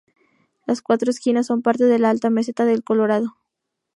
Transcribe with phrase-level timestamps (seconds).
[0.65, 3.35] Las Cuatro Esquinas son parte de la alta Meseta del Colorado.